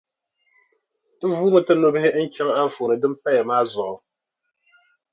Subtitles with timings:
[1.17, 3.95] Ti vuumi ti nubihi n-chaŋ anfooni din paya maa zuɣu.